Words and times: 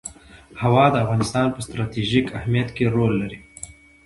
هوا 0.61 0.85
د 0.89 0.95
افغانستان 1.03 1.47
په 1.51 1.59
ستراتیژیک 1.65 2.25
اهمیت 2.37 2.69
کې 2.75 2.85
رول 2.95 3.13
لري. 3.21 3.39